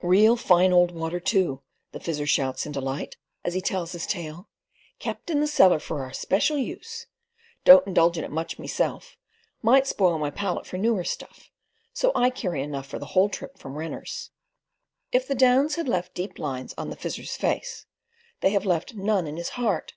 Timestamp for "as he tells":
3.44-3.92